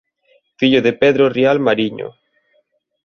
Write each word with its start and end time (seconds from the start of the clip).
Fillo 0.57 0.81
de 0.81 0.93
Pedro 0.93 1.29
Rial 1.29 1.59
Mariño. 1.59 2.07